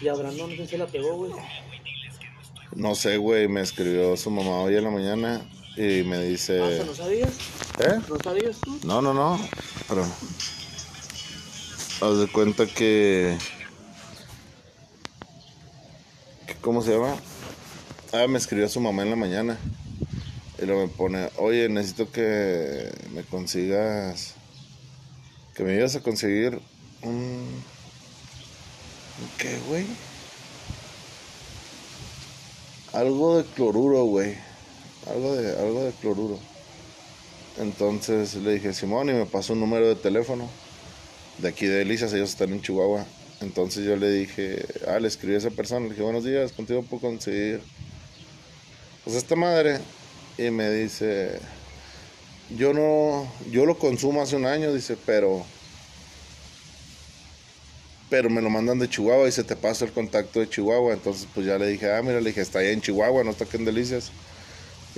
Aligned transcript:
Y 0.00 0.08
a 0.08 0.14
Brandon 0.14 0.50
no 0.50 0.56
sé 0.56 0.66
si 0.66 0.76
la 0.76 0.86
pegó, 0.86 1.14
güey. 1.16 1.32
No 2.74 2.94
sé, 2.94 3.16
güey, 3.16 3.48
me 3.48 3.60
escribió 3.60 4.16
su 4.16 4.30
mamá 4.30 4.60
hoy 4.60 4.76
en 4.76 4.84
la 4.84 4.90
mañana 4.90 5.42
y 5.76 6.02
me 6.04 6.16
Ah, 6.16 6.20
dice... 6.20 6.82
¿no 6.86 6.94
sabías? 6.94 7.30
¿Eh? 7.80 8.00
¿No 8.08 8.16
sabías 8.22 8.58
tú? 8.60 8.78
No, 8.84 9.02
no, 9.02 9.12
no. 9.12 9.38
Pero. 9.88 10.04
Haz 12.02 12.18
de 12.18 12.28
cuenta 12.32 12.66
que. 12.66 13.36
¿Cómo 16.60 16.82
se 16.82 16.92
llama? 16.92 17.16
Ah, 18.12 18.26
me 18.28 18.38
escribió 18.38 18.68
su 18.68 18.80
mamá 18.80 19.02
en 19.02 19.10
la 19.10 19.16
mañana. 19.16 19.58
Y 20.60 20.66
luego 20.66 20.82
me 20.82 20.88
pone: 20.88 21.28
Oye, 21.36 21.68
necesito 21.68 22.10
que 22.10 22.90
me 23.12 23.22
consigas. 23.22 24.34
Que 25.54 25.62
me 25.64 25.72
ayudes 25.72 25.96
a 25.96 26.00
conseguir 26.02 26.60
un. 27.02 27.62
¿Un 29.20 29.30
¿Qué, 29.38 29.58
güey? 29.68 29.86
Algo 32.92 33.38
de 33.38 33.44
cloruro, 33.44 34.04
güey. 34.04 34.34
Algo 35.08 35.36
de, 35.36 35.58
algo 35.58 35.84
de 35.84 35.92
cloruro. 35.92 36.38
Entonces 37.58 38.34
le 38.36 38.54
dije, 38.54 38.72
Simón, 38.72 39.10
y 39.10 39.12
me 39.12 39.26
pasó 39.26 39.52
un 39.52 39.60
número 39.60 39.88
de 39.88 39.96
teléfono 39.96 40.48
de 41.40 41.48
aquí 41.48 41.66
de 41.66 41.78
Delicias, 41.78 42.12
ellos 42.12 42.30
están 42.30 42.52
en 42.52 42.60
Chihuahua. 42.60 43.04
Entonces 43.40 43.84
yo 43.84 43.96
le 43.96 44.10
dije, 44.10 44.64
ah, 44.86 44.98
le 44.98 45.08
escribí 45.08 45.34
a 45.34 45.38
esa 45.38 45.50
persona, 45.50 45.84
le 45.84 45.90
dije, 45.90 46.02
buenos 46.02 46.24
días, 46.24 46.52
contigo 46.52 46.82
puedo 46.82 47.00
conseguir. 47.00 47.62
Pues 49.04 49.16
esta 49.16 49.34
madre, 49.36 49.80
y 50.36 50.50
me 50.50 50.70
dice, 50.70 51.40
yo 52.56 52.74
no, 52.74 53.26
yo 53.50 53.64
lo 53.64 53.78
consumo 53.78 54.20
hace 54.20 54.36
un 54.36 54.44
año, 54.44 54.72
dice, 54.72 54.96
pero, 55.06 55.44
pero 58.10 58.28
me 58.28 58.42
lo 58.42 58.50
mandan 58.50 58.80
de 58.80 58.90
Chihuahua 58.90 59.28
y 59.28 59.32
se 59.32 59.44
te 59.44 59.54
pasa 59.54 59.84
el 59.84 59.92
contacto 59.92 60.40
de 60.40 60.50
Chihuahua. 60.50 60.92
Entonces 60.92 61.28
pues 61.32 61.46
ya 61.46 61.56
le 61.56 61.68
dije, 61.68 61.90
ah, 61.92 62.02
mira, 62.02 62.20
le 62.20 62.30
dije, 62.30 62.40
está 62.40 62.58
allá 62.58 62.72
en 62.72 62.82
Chihuahua, 62.82 63.22
no 63.24 63.30
está 63.30 63.44
aquí 63.44 63.56
en 63.56 63.64
Delicias. 63.64 64.10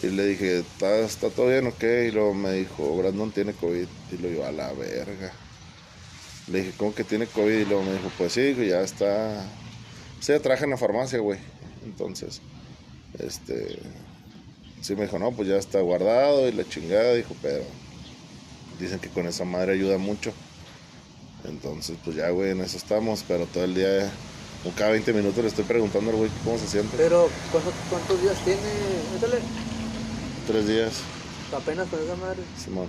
Y 0.02 0.08
le 0.08 0.26
dije, 0.26 0.60
¿está, 0.60 0.98
está 1.00 1.28
todo 1.28 1.48
bien 1.48 1.66
o 1.66 1.76
qué? 1.76 2.06
Y 2.08 2.10
luego 2.10 2.32
me 2.32 2.52
dijo, 2.54 2.96
Brandon 2.96 3.30
tiene 3.30 3.52
COVID. 3.52 3.86
Y 4.10 4.16
lo 4.16 4.28
digo, 4.28 4.44
a 4.44 4.50
la 4.50 4.72
verga. 4.72 5.32
Le 6.48 6.60
dije, 6.60 6.72
¿cómo 6.78 6.94
que 6.94 7.04
tiene 7.04 7.26
COVID? 7.26 7.58
Y 7.58 7.64
luego 7.66 7.84
me 7.84 7.92
dijo, 7.92 8.10
pues 8.16 8.32
sí, 8.32 8.54
ya 8.66 8.80
está. 8.80 9.46
Sí, 10.18 10.32
trabaja 10.40 10.64
en 10.64 10.70
la 10.70 10.78
farmacia, 10.78 11.18
güey. 11.18 11.38
Entonces, 11.84 12.40
este. 13.18 13.78
Sí 14.80 14.96
me 14.96 15.02
dijo, 15.02 15.18
no, 15.18 15.30
pues 15.32 15.46
ya 15.48 15.56
está 15.56 15.80
guardado 15.80 16.48
y 16.48 16.52
la 16.52 16.66
chingada, 16.66 17.14
dijo, 17.14 17.36
pero. 17.42 17.64
Dicen 18.80 18.98
que 18.98 19.10
con 19.10 19.26
esa 19.26 19.44
madre 19.44 19.74
ayuda 19.74 19.98
mucho. 19.98 20.32
Entonces, 21.44 21.96
pues 22.04 22.16
ya, 22.16 22.30
güey, 22.30 22.50
en 22.50 22.60
eso 22.60 22.76
estamos, 22.76 23.24
pero 23.26 23.46
todo 23.46 23.64
el 23.64 23.74
día, 23.74 24.10
como 24.62 24.74
cada 24.76 24.92
20 24.92 25.12
minutos 25.12 25.38
le 25.42 25.48
estoy 25.48 25.64
preguntando 25.64 26.10
al 26.10 26.16
güey 26.16 26.30
cómo 26.44 26.58
se 26.58 26.66
siente. 26.68 26.96
Pero, 26.96 27.28
¿cuántos, 27.50 27.74
cuántos 27.90 28.22
días 28.22 28.36
tiene? 28.44 28.60
Métale. 29.14 29.38
Tres 30.46 30.66
días, 30.66 30.92
Apenas 31.54 31.86
con 31.88 32.00
esa 32.00 32.16
madre. 32.16 32.42
Simón. 32.58 32.88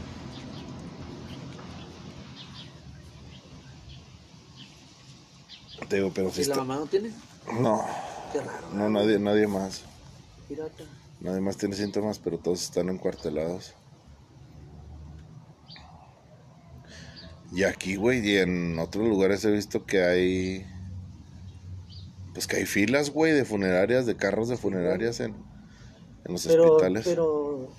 Te 5.89 5.97
digo, 5.97 6.11
pero 6.13 6.31
si 6.31 6.41
¿Y 6.41 6.45
la 6.45 6.53
está... 6.53 6.63
mamá 6.63 6.79
no 6.79 6.85
tiene? 6.87 7.11
No, 7.59 7.85
Qué 8.31 8.39
raro. 8.39 8.67
no, 8.73 8.89
nadie, 8.89 9.19
nadie 9.19 9.47
más. 9.47 9.81
Pirata. 10.47 10.83
Nadie 11.19 11.41
más 11.41 11.57
tiene 11.57 11.75
síntomas, 11.75 12.19
pero 12.19 12.37
todos 12.37 12.61
están 12.63 12.89
encuartelados. 12.89 13.73
Y 17.53 17.63
aquí, 17.63 17.95
güey, 17.95 18.27
y 18.27 18.37
en 18.37 18.79
otros 18.79 19.07
lugares 19.07 19.45
he 19.45 19.51
visto 19.51 19.85
que 19.85 20.03
hay. 20.03 20.65
Pues 22.33 22.47
que 22.47 22.57
hay 22.57 22.65
filas, 22.65 23.11
güey, 23.11 23.31
de 23.31 23.45
funerarias, 23.45 24.05
de 24.07 24.15
carros 24.15 24.49
de 24.49 24.57
funerarias 24.57 25.19
en, 25.19 25.35
en 26.25 26.31
los 26.33 26.47
Pero, 26.47 26.73
hospitales. 26.73 27.03
pero. 27.05 27.69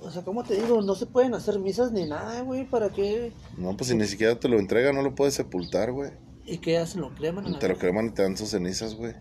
O 0.00 0.10
sea, 0.10 0.22
¿cómo 0.22 0.44
te 0.44 0.54
digo? 0.54 0.80
No 0.82 0.94
se 0.94 1.06
pueden 1.06 1.34
hacer 1.34 1.58
misas 1.58 1.92
ni 1.92 2.06
nada, 2.06 2.40
güey. 2.42 2.64
¿Para 2.64 2.88
qué? 2.90 3.32
No, 3.58 3.76
pues 3.76 3.90
si 3.90 3.96
ni 3.96 4.06
siquiera 4.06 4.38
te 4.38 4.48
lo 4.48 4.58
entregan, 4.58 4.94
no 4.94 5.02
lo 5.02 5.14
puedes 5.14 5.34
sepultar, 5.34 5.92
güey. 5.92 6.10
¿Y 6.44 6.58
qué 6.58 6.78
hacen? 6.78 7.00
¿Lo 7.00 7.14
creman? 7.14 7.50
la 7.52 7.58
Te 7.58 7.68
lo 7.68 7.76
creman 7.76 8.06
y 8.06 8.10
te 8.10 8.22
dan 8.22 8.36
sus 8.36 8.50
cenizas, 8.50 8.94
güey. 8.94 9.14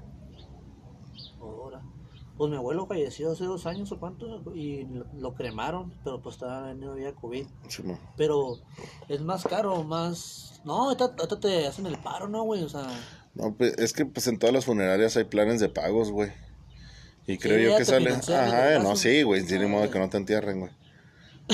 Pues 2.37 2.51
mi 2.51 2.57
abuelo 2.57 2.85
falleció 2.85 3.31
hace 3.31 3.45
dos 3.45 3.65
años 3.65 3.91
o 3.93 3.99
cuánto 3.99 4.53
y 4.53 4.83
lo, 4.85 5.05
lo 5.17 5.33
cremaron, 5.35 5.93
pero 6.03 6.21
pues 6.21 6.35
estaba 6.35 6.73
no 6.73 6.91
había 6.91 7.13
COVID. 7.15 7.45
Simón. 7.69 7.97
Pero 8.17 8.57
es 9.07 9.21
más 9.21 9.43
caro, 9.45 9.83
más... 9.83 10.61
No, 10.65 10.85
ahorita, 10.85 11.05
ahorita 11.17 11.39
te 11.39 11.65
hacen 11.67 11.85
el 11.85 11.97
paro, 11.97 12.27
¿no, 12.27 12.43
güey? 12.43 12.63
O 12.63 12.69
sea... 12.69 12.87
No, 13.35 13.53
pues 13.53 13.77
es 13.77 13.93
que 13.93 14.05
pues 14.05 14.27
en 14.27 14.37
todas 14.39 14.53
las 14.53 14.65
funerarias 14.65 15.15
hay 15.17 15.23
planes 15.25 15.59
de 15.61 15.69
pagos, 15.69 16.11
güey. 16.11 16.31
Y 17.27 17.37
creo 17.37 17.57
Sí, 17.57 17.63
yo 17.65 17.77
que 17.77 17.85
sale. 17.85 18.11
Ajá, 18.11 18.79
no, 18.79 18.95
sí, 18.95 19.23
güey. 19.23 19.45
Tiene 19.45 19.67
modo 19.67 19.89
que 19.89 19.99
no 19.99 20.09
te 20.09 20.17
entierren, 20.17 20.59
güey. 20.59 20.71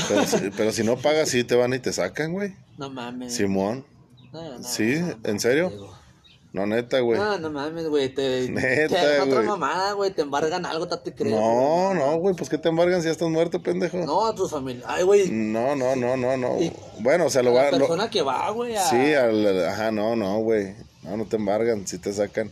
Pero, 0.08 0.26
si- 0.26 0.50
pero 0.58 0.72
si 0.72 0.84
no 0.84 0.98
pagas, 0.98 1.30
sí 1.30 1.44
te 1.44 1.56
van 1.56 1.74
y 1.74 1.80
te 1.80 1.94
sacan, 1.94 2.34
güey. 2.34 2.56
No 2.78 2.90
mames. 2.90 3.34
Simón. 3.34 3.86
No, 4.34 4.58
no, 4.60 4.64
Sí, 4.64 5.00
no, 5.00 5.18
¿en 5.30 5.40
serio? 5.40 5.70
digo. 5.70 5.98
No, 6.54 6.66
neta, 6.68 7.00
güey. 7.00 7.18
No, 7.18 7.38
no 7.40 7.50
mames, 7.50 7.88
güey. 7.88 8.14
Te, 8.14 8.50
Neta, 8.52 8.88
te 8.90 8.98
hacen 8.98 9.22
otra 9.22 9.36
güey. 9.36 9.48
mamada, 9.48 9.94
güey. 9.94 10.12
Te 10.12 10.22
embargan 10.22 10.66
algo, 10.66 10.86
te 10.88 11.14
crees. 11.16 11.34
No, 11.34 11.94
no, 11.94 12.18
güey. 12.18 12.36
Pues 12.36 12.50
que 12.50 12.58
te 12.58 12.68
embargan 12.70 13.00
si 13.02 13.06
ya 13.06 13.12
estás 13.12 13.30
muerto, 13.30 13.62
pendejo. 13.64 13.98
No, 14.00 14.26
a 14.28 14.36
tus 14.36 14.52
familia. 14.52 14.84
Ay, 14.86 15.04
güey. 15.04 15.30
No, 15.32 15.76
no, 15.78 15.96
no, 15.96 16.18
no, 16.18 16.36
no. 16.36 16.60
Y- 16.62 16.74
Bueno, 17.00 17.26
o 17.28 17.30
sea, 17.30 17.42
lo 17.42 17.52
a 17.52 17.54
va. 17.54 17.64
la 17.64 17.72
lo- 17.72 17.78
persona 17.80 18.10
que 18.10 18.22
va, 18.22 18.50
güey. 18.52 18.76
a- 18.76 18.84
Sí, 18.86 19.14
al, 19.14 19.66
ajá, 19.70 19.92
no, 19.92 20.16
no, 20.18 20.40
güey. 20.40 20.76
No, 21.04 21.16
no 21.16 21.26
te 21.26 21.38
embargan, 21.38 21.88
sí 21.88 21.98
te 22.00 22.12
sacan. 22.12 22.52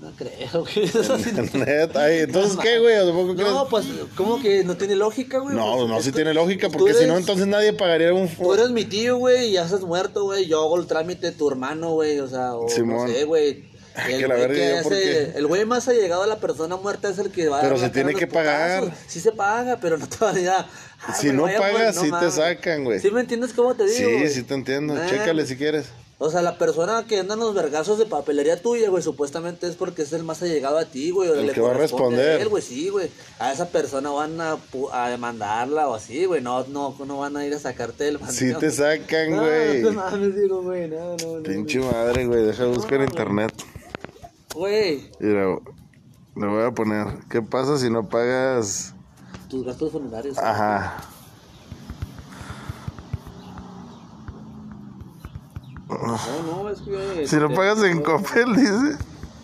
No 0.00 0.12
creo, 0.16 0.62
güey. 0.62 0.84
Eso 0.86 1.18
sí 1.18 1.30
no- 1.34 1.64
Neta, 1.64 2.04
ay, 2.04 2.20
entonces, 2.20 2.56
¿qué, 2.62 2.78
güey? 2.78 2.96
No, 3.36 3.68
pues, 3.68 3.84
¿cómo 4.16 4.40
que 4.40 4.64
no 4.64 4.76
tiene 4.76 4.96
lógica, 4.96 5.38
güey? 5.40 5.54
No, 5.54 5.76
Pues, 5.76 5.88
no, 5.88 5.98
sí 6.00 6.10
que 6.10 6.16
tiene 6.16 6.32
lógica, 6.34 6.68
porque 6.70 6.94
si 6.94 7.06
no, 7.06 7.18
entonces 7.18 7.46
nadie 7.46 7.72
pagaría 7.74 8.14
un... 8.14 8.28
Tú 8.28 8.54
eres 8.54 8.70
mi 8.70 8.84
tío, 8.86 9.18
güey, 9.18 9.48
y 9.48 9.52
ya 9.52 9.64
estás 9.64 9.82
muerto, 9.82 10.24
güey. 10.24 10.46
Yo 10.46 10.62
hago 10.62 10.78
el 10.78 10.86
trámite 10.86 11.26
de 11.26 11.32
tu 11.32 11.48
hermano, 11.50 11.92
güey. 11.92 12.18
O 12.20 12.28
sea, 12.28 12.54
o 12.54 12.68
Simón. 12.68 13.06
no 13.08 13.12
sé, 13.12 13.24
güey. 13.24 13.68
El 14.08 14.18
que 14.20 14.26
güey 14.26 14.38
verga, 14.40 14.54
que 14.54 14.76
¿yo 14.76 14.82
por 14.84 14.92
hace- 14.94 15.02
qué? 15.02 15.32
el 15.38 15.46
güey 15.48 15.64
más 15.64 15.88
allegado 15.88 16.22
a 16.22 16.26
la 16.28 16.36
persona 16.38 16.76
muerta 16.76 17.08
es 17.10 17.18
el 17.18 17.30
que 17.32 17.48
va 17.48 17.58
a 17.58 17.60
Pero 17.60 17.76
se 17.76 17.90
tiene 17.90 18.14
que 18.14 18.26
pagar. 18.28 18.84
putazos. 18.84 19.02
Sí 19.08 19.20
se 19.20 19.32
paga, 19.32 19.78
pero 19.80 19.98
no 19.98 20.06
te 20.08 20.16
va 20.24 20.30
a 20.30 20.32
decir, 20.32 20.48
ah, 20.48 20.66
ay, 21.08 21.14
Si 21.20 21.32
no 21.32 21.42
pagas, 21.58 21.96
no 21.96 22.02
sí 22.02 22.10
te 22.20 22.30
sacan, 22.30 22.84
güey. 22.84 23.00
¿Sí 23.00 23.10
me 23.10 23.20
entiendes 23.20 23.52
cómo 23.52 23.74
te 23.74 23.84
digo? 23.86 23.96
Sí, 24.22 24.28
sí 24.28 24.42
te 24.44 24.54
entiendo. 24.54 24.94
Nah, 24.94 25.06
Chécale 25.10 25.44
si 25.44 25.56
quieres. 25.56 25.86
O 26.22 26.30
sea, 26.30 26.42
la 26.42 26.58
persona 26.58 27.06
que 27.06 27.18
anda 27.18 27.32
en 27.32 27.40
los 27.40 27.54
vergazos 27.54 27.98
de 27.98 28.04
papelería 28.04 28.60
tuya, 28.60 28.90
güey, 28.90 29.02
supuestamente 29.02 29.66
es 29.66 29.74
porque 29.74 30.02
es 30.02 30.12
el 30.12 30.22
más 30.22 30.42
allegado 30.42 30.76
a 30.76 30.84
ti, 30.84 31.10
güey. 31.12 31.30
o 31.30 31.34
El 31.34 31.46
le 31.46 31.52
que 31.54 31.62
va 31.62 31.70
a 31.70 31.74
responder. 31.74 32.42
él, 32.42 32.48
güey, 32.50 32.62
sí, 32.62 32.90
güey. 32.90 33.08
A 33.38 33.50
esa 33.52 33.68
persona 33.70 34.10
van 34.10 34.38
a, 34.38 34.56
pu- 34.56 34.90
a 34.92 35.08
demandarla 35.08 35.88
o 35.88 35.94
así, 35.94 36.26
güey. 36.26 36.42
No, 36.42 36.62
no, 36.66 36.94
no 37.06 37.18
van 37.20 37.38
a 37.38 37.46
ir 37.46 37.54
a 37.54 37.58
sacarte 37.58 38.06
el 38.08 38.18
Sí 38.28 38.52
te 38.60 38.70
sacan, 38.70 39.30
No, 39.30 39.40
güey. 39.44 39.80
No, 39.80 39.92
mames, 39.92 40.34
digo, 40.36 40.60
güey, 40.62 40.88
no, 40.90 41.16
no, 41.16 41.36
no. 41.38 41.42
Pinche 41.42 41.78
madre, 41.80 42.26
güey. 42.26 42.44
Deja 42.44 42.64
de 42.64 42.68
buscar 42.68 42.94
en 43.00 43.00
No, 43.00 43.04
internet. 43.06 43.52
Güey, 44.54 45.10
Mira, 45.20 45.56
le 46.36 46.46
voy 46.46 46.64
a 46.64 46.70
poner. 46.72 47.06
¿Qué 47.30 47.40
pasa 47.40 47.78
si 47.78 47.88
no 47.88 48.08
pagas? 48.08 48.94
tus 49.48 49.64
gastos 49.64 49.90
funerarios. 49.90 50.36
Ajá. 50.38 50.96
No, 56.02 56.62
no, 56.62 56.68
es 56.70 56.80
que... 56.80 57.26
Si 57.26 57.36
no 57.36 57.48
te- 57.48 57.54
pagas 57.56 57.82
en 57.82 58.02
Coppel, 58.02 58.54
dice. 58.56 58.98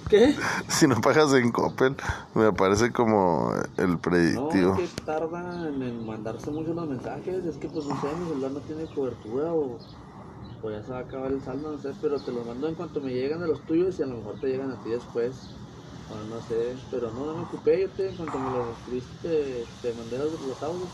¿Qué? 0.09 0.37
Si 0.69 0.87
no 0.87 1.00
pagas 1.00 1.33
en 1.34 1.50
Coppel, 1.50 1.97
me 2.34 2.47
aparece 2.47 2.93
como 2.93 3.53
el 3.77 3.93
No, 3.93 3.99
predictivo. 4.00 4.75
es 4.78 4.91
que 4.93 5.00
tardan 5.03 5.83
en, 5.83 6.06
mandarse 6.06 6.50
mucho 6.50 6.72
los 6.75 6.89
mensajes. 6.89 7.44
Es 7.44 7.56
que, 7.56 7.69
pues, 7.69 7.87
no 7.87 8.00
sé, 8.00 8.06
mi 8.17 8.28
celular 8.28 8.50
no 8.53 8.61
tiene 8.61 8.84
cobertura 8.87 9.53
o, 9.53 9.79
o 10.62 10.70
ya 10.70 10.82
se 10.85 10.93
va 10.93 10.99
a 10.99 11.00
acabar 11.00 11.32
el 11.32 11.43
saldo, 11.43 11.73
no 11.73 11.79
sé. 11.81 11.93
Pero 12.00 12.20
te 12.20 12.31
los 12.31 12.47
mando 12.47 12.69
en 12.69 12.75
cuanto 12.76 13.00
me 13.00 13.12
llegan 13.12 13.41
de 13.41 13.49
los 13.49 13.61
tuyos 13.62 13.99
y 13.99 14.02
a 14.05 14.06
lo 14.06 14.19
mejor 14.19 14.38
te 14.41 14.47
llegan 14.47 14.70
a 14.70 14.76
ti 14.82 14.91
después. 14.91 15.35
O 16.09 16.14
no 16.32 16.41
sé, 16.47 16.76
pero 16.88 17.11
no, 17.11 17.26
no 17.26 17.35
me 17.35 17.43
ocupé. 17.43 17.81
Yo 17.82 17.88
te, 17.91 18.09
en 18.11 18.17
cuanto 18.17 18.38
me 18.38 18.50
los 18.50 18.79
escribiste, 18.79 19.64
te, 19.82 19.93
mandé 19.94 20.19
los, 20.19 20.41
los 20.41 20.62
audios. 20.62 20.88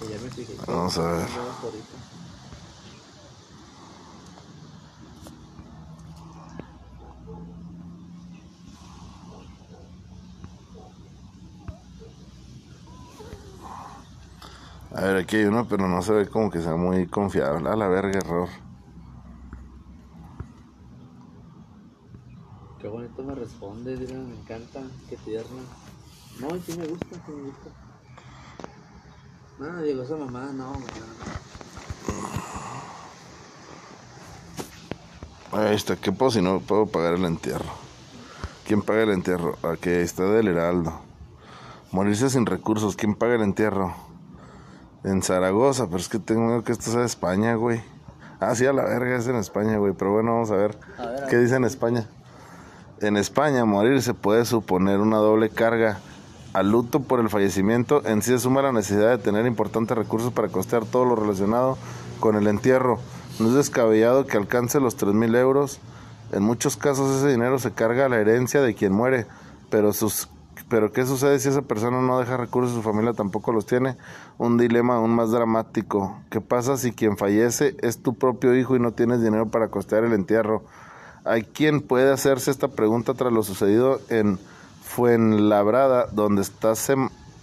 Y 0.00 0.08
ya 0.12 0.18
me 0.24 0.30
fijé. 0.30 0.54
Vamos 0.66 0.96
a 0.96 1.02
ver. 1.02 1.28
no 1.28 1.42
ahorita. 1.62 1.96
A 15.00 15.04
ver, 15.04 15.16
aquí 15.16 15.36
hay 15.36 15.44
uno, 15.44 15.66
pero 15.66 15.88
no 15.88 16.02
se 16.02 16.12
ve 16.12 16.28
como 16.28 16.50
que 16.50 16.60
sea 16.60 16.76
muy 16.76 17.06
confiable. 17.06 17.70
A 17.70 17.74
la 17.74 17.88
verga, 17.88 18.18
error. 18.18 18.50
Qué 22.78 22.86
bonito 22.86 23.22
me 23.22 23.34
responde, 23.34 23.96
mira, 23.96 24.18
me 24.18 24.38
encanta, 24.38 24.82
qué 25.08 25.16
tierna. 25.16 25.62
No, 26.38 26.50
sí 26.60 26.76
me 26.78 26.86
gusta, 26.86 27.16
sí 27.16 27.32
me 27.32 27.44
gusta. 27.44 27.70
No, 29.58 29.82
digo, 29.82 30.02
esa 30.02 30.16
mamá, 30.16 30.50
no, 30.52 30.74
no. 30.74 30.78
Ahí 35.52 35.76
está, 35.76 35.96
¿qué 35.96 36.12
puedo 36.12 36.30
si 36.30 36.42
no 36.42 36.60
puedo 36.60 36.84
pagar 36.84 37.14
el 37.14 37.24
entierro? 37.24 37.72
¿Quién 38.66 38.82
paga 38.82 39.04
el 39.04 39.12
entierro? 39.12 39.56
Aquí 39.62 39.88
está 39.88 40.24
del 40.24 40.48
Heraldo. 40.48 40.92
Morirse 41.90 42.28
sin 42.28 42.44
recursos, 42.44 42.96
¿quién 42.96 43.14
paga 43.14 43.36
el 43.36 43.42
entierro? 43.42 44.09
En 45.02 45.22
Zaragoza, 45.22 45.86
pero 45.86 45.98
es 45.98 46.08
que 46.08 46.18
tengo 46.18 46.62
que 46.62 46.72
esto 46.72 46.90
sea 46.90 47.00
de 47.00 47.06
España, 47.06 47.54
güey. 47.54 47.80
Ah, 48.38 48.54
sí, 48.54 48.66
a 48.66 48.72
la 48.72 48.84
verga, 48.84 49.16
es 49.16 49.26
en 49.26 49.36
España, 49.36 49.78
güey. 49.78 49.92
Pero 49.92 50.12
bueno, 50.12 50.32
vamos 50.32 50.50
a 50.50 50.56
ver. 50.56 50.78
A 50.98 51.06
ver, 51.06 51.24
a 51.24 51.26
¿Qué 51.26 51.36
ver. 51.36 51.44
dice 51.44 51.56
en 51.56 51.64
España? 51.64 52.06
En 53.00 53.16
España, 53.16 53.64
morir 53.64 54.02
se 54.02 54.12
puede 54.14 54.44
suponer 54.44 55.00
una 55.00 55.16
doble 55.18 55.48
carga. 55.48 56.00
Al 56.52 56.70
luto 56.70 57.00
por 57.00 57.20
el 57.20 57.30
fallecimiento 57.30 58.04
en 58.04 58.22
sí 58.22 58.32
se 58.32 58.40
suma 58.40 58.60
la 58.60 58.72
necesidad 58.72 59.10
de 59.10 59.18
tener 59.18 59.46
importantes 59.46 59.96
recursos 59.96 60.32
para 60.32 60.48
costear 60.48 60.84
todo 60.84 61.04
lo 61.04 61.14
relacionado 61.16 61.78
con 62.18 62.34
el 62.36 62.46
entierro. 62.46 62.98
No 63.38 63.48
es 63.48 63.54
descabellado 63.54 64.26
que 64.26 64.36
alcance 64.36 64.80
los 64.80 64.98
3.000 64.98 65.36
euros. 65.36 65.78
En 66.32 66.42
muchos 66.42 66.76
casos 66.76 67.16
ese 67.16 67.28
dinero 67.30 67.58
se 67.58 67.70
carga 67.72 68.06
a 68.06 68.08
la 68.08 68.18
herencia 68.18 68.60
de 68.60 68.74
quien 68.74 68.92
muere, 68.92 69.26
pero 69.70 69.92
sus 69.92 70.28
pero 70.68 70.92
¿qué 70.92 71.04
sucede 71.04 71.38
si 71.40 71.48
esa 71.48 71.62
persona 71.62 72.00
no 72.00 72.18
deja 72.20 72.36
recursos 72.36 72.74
su 72.74 72.82
familia 72.82 73.12
tampoco 73.12 73.52
los 73.52 73.66
tiene? 73.66 73.96
Un 74.38 74.56
dilema 74.56 74.96
aún 74.96 75.14
más 75.14 75.32
dramático. 75.32 76.16
¿Qué 76.30 76.40
pasa 76.40 76.76
si 76.76 76.92
quien 76.92 77.16
fallece 77.16 77.76
es 77.80 78.02
tu 78.02 78.14
propio 78.14 78.54
hijo 78.54 78.76
y 78.76 78.80
no 78.80 78.92
tienes 78.92 79.20
dinero 79.20 79.48
para 79.48 79.68
costear 79.68 80.04
el 80.04 80.12
entierro? 80.12 80.62
Hay 81.24 81.42
quien 81.42 81.80
puede 81.80 82.12
hacerse 82.12 82.50
esta 82.50 82.68
pregunta 82.68 83.14
tras 83.14 83.32
lo 83.32 83.42
sucedido 83.42 84.00
en 84.08 84.38
Fuenlabrada, 84.82 86.06
donde, 86.12 86.42
está 86.42 86.72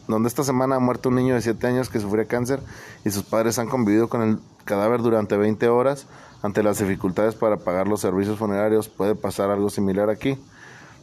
donde 0.08 0.28
esta 0.28 0.44
semana 0.44 0.76
ha 0.76 0.80
muerto 0.80 1.10
un 1.10 1.16
niño 1.16 1.36
de 1.36 1.42
7 1.42 1.68
años 1.68 1.90
que 1.90 2.00
sufría 2.00 2.26
cáncer 2.26 2.62
y 3.06 3.10
sus 3.10 3.24
padres 3.24 3.60
han 3.60 3.68
convivido 3.68 4.10
con 4.10 4.22
el 4.22 4.40
cadáver 4.66 5.02
durante 5.02 5.38
20 5.38 5.68
horas. 5.70 6.08
Ante 6.42 6.64
las 6.64 6.80
dificultades 6.80 7.36
para 7.36 7.58
pagar 7.58 7.88
los 7.88 8.02
servicios 8.02 8.38
funerarios, 8.38 8.90
puede 8.90 9.16
pasar 9.16 9.50
algo 9.50 9.70
similar 9.70 10.10
aquí. 10.10 10.38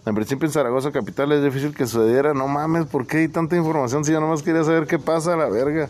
En 0.06 0.14
principio 0.14 0.46
en 0.46 0.52
Zaragoza 0.52 0.92
capital 0.92 1.32
es 1.32 1.42
difícil 1.42 1.74
que 1.74 1.86
sucediera. 1.86 2.34
No 2.34 2.46
mames, 2.46 2.86
¿por 2.86 3.06
qué 3.06 3.18
hay 3.18 3.28
tanta 3.28 3.56
información 3.56 4.04
si 4.04 4.12
yo 4.12 4.20
nomás 4.20 4.42
quería 4.42 4.62
saber 4.62 4.86
qué 4.86 4.98
pasa 4.98 5.34
la 5.36 5.48
verga? 5.48 5.88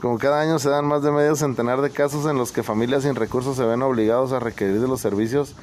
Como 0.00 0.18
cada 0.18 0.40
año 0.40 0.58
se 0.58 0.68
dan 0.68 0.86
más 0.86 1.02
de 1.02 1.10
medio 1.10 1.34
centenar 1.34 1.80
de 1.80 1.90
casos 1.90 2.26
en 2.30 2.36
los 2.36 2.52
que 2.52 2.62
familias 2.62 3.02
sin 3.02 3.16
recursos 3.16 3.56
se 3.56 3.64
ven 3.64 3.82
obligados 3.82 4.32
a 4.32 4.38
requerir 4.38 4.80
de 4.80 4.86
los 4.86 5.00
servicios 5.00 5.54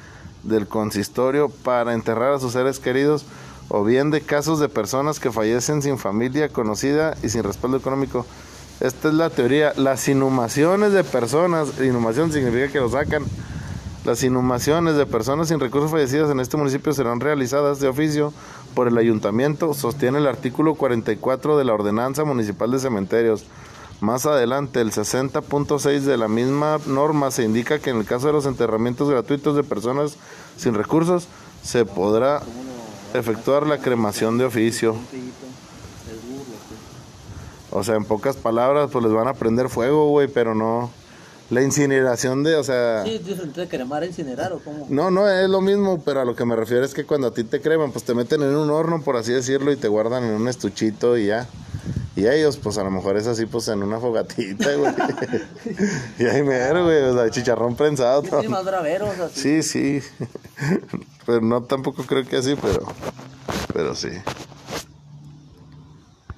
del 0.42 0.66
consistorio 0.66 1.48
para 1.48 1.94
enterrar 1.94 2.34
a 2.34 2.40
sus 2.40 2.52
seres 2.52 2.78
queridos 2.78 3.24
o 3.68 3.84
bien 3.84 4.10
de 4.10 4.20
casos 4.20 4.58
de 4.58 4.68
personas 4.68 5.20
que 5.20 5.30
fallecen 5.30 5.80
sin 5.80 5.96
familia 5.96 6.50
conocida 6.50 7.16
y 7.22 7.30
sin 7.30 7.42
respaldo 7.42 7.78
económico. 7.78 8.26
Esta 8.80 9.08
es 9.08 9.14
la 9.14 9.30
teoría. 9.30 9.72
Las 9.76 10.08
inhumaciones 10.08 10.92
de 10.92 11.04
personas, 11.04 11.80
inhumación 11.80 12.32
significa 12.32 12.68
que 12.68 12.80
lo 12.80 12.90
sacan. 12.90 13.24
Las 14.04 14.24
inhumaciones 14.24 14.96
de 14.96 15.06
personas 15.06 15.48
sin 15.48 15.60
recursos 15.60 15.92
fallecidas 15.92 16.28
en 16.30 16.40
este 16.40 16.56
municipio 16.56 16.92
serán 16.92 17.20
realizadas 17.20 17.78
de 17.78 17.86
oficio 17.86 18.32
por 18.74 18.88
el 18.88 18.98
ayuntamiento, 18.98 19.74
sostiene 19.74 20.18
el 20.18 20.26
artículo 20.26 20.74
44 20.74 21.56
de 21.56 21.64
la 21.64 21.74
Ordenanza 21.74 22.24
Municipal 22.24 22.72
de 22.72 22.80
Cementerios. 22.80 23.44
Más 24.00 24.26
adelante, 24.26 24.80
el 24.80 24.90
60.6 24.90 26.00
de 26.00 26.16
la 26.16 26.26
misma 26.26 26.80
norma 26.86 27.30
se 27.30 27.44
indica 27.44 27.78
que 27.78 27.90
en 27.90 27.98
el 27.98 28.04
caso 28.04 28.26
de 28.26 28.32
los 28.32 28.46
enterramientos 28.46 29.08
gratuitos 29.08 29.54
de 29.54 29.62
personas 29.62 30.16
sin 30.56 30.74
recursos, 30.74 31.28
se 31.62 31.84
podrá 31.84 32.42
efectuar 33.14 33.68
la 33.68 33.78
cremación 33.78 34.36
de 34.36 34.46
oficio. 34.46 34.96
O 37.70 37.84
sea, 37.84 37.94
en 37.94 38.04
pocas 38.04 38.36
palabras, 38.36 38.90
pues 38.90 39.04
les 39.04 39.14
van 39.14 39.28
a 39.28 39.34
prender 39.34 39.68
fuego, 39.68 40.08
güey, 40.08 40.26
pero 40.26 40.56
no. 40.56 40.90
La 41.52 41.60
incineración 41.60 42.42
de, 42.44 42.56
o 42.56 42.64
sea. 42.64 43.04
Sí, 43.04 43.18
de 43.18 43.68
cremar, 43.68 44.02
incinerar 44.04 44.54
o 44.54 44.58
cómo. 44.60 44.86
No, 44.88 45.10
no 45.10 45.28
es 45.28 45.50
lo 45.50 45.60
mismo, 45.60 46.02
pero 46.02 46.22
a 46.22 46.24
lo 46.24 46.34
que 46.34 46.46
me 46.46 46.56
refiero 46.56 46.82
es 46.82 46.94
que 46.94 47.04
cuando 47.04 47.26
a 47.26 47.34
ti 47.34 47.44
te 47.44 47.60
creman, 47.60 47.92
pues 47.92 48.06
te 48.06 48.14
meten 48.14 48.40
en 48.40 48.56
un 48.56 48.70
horno, 48.70 49.02
por 49.02 49.18
así 49.18 49.32
decirlo, 49.32 49.70
y 49.70 49.76
te 49.76 49.86
guardan 49.86 50.24
en 50.24 50.30
un 50.30 50.48
estuchito 50.48 51.18
y 51.18 51.26
ya. 51.26 51.46
Y 52.16 52.26
ellos, 52.26 52.56
pues 52.56 52.78
a 52.78 52.84
lo 52.84 52.90
mejor 52.90 53.18
es 53.18 53.26
así, 53.26 53.44
pues 53.44 53.68
en 53.68 53.82
una 53.82 54.00
fogatita, 54.00 54.74
güey. 54.76 54.94
y 56.18 56.24
ahí 56.24 56.42
mero, 56.42 56.84
güey, 56.84 57.02
o 57.02 57.14
sea, 57.14 57.30
chicharrón 57.30 57.76
prensado. 57.76 58.22
Sí, 58.40 58.48
más 58.48 58.64
braveros 58.64 59.18
así. 59.18 59.62
Sí, 59.62 60.00
sí. 60.00 60.02
pero 61.26 61.42
no 61.42 61.64
tampoco 61.64 62.04
creo 62.04 62.24
que 62.26 62.38
así, 62.38 62.56
pero. 62.62 62.86
Pero 63.74 63.94
sí. 63.94 64.08